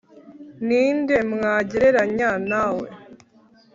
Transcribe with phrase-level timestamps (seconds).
[0.65, 2.87] ni nde mwangereranya na we,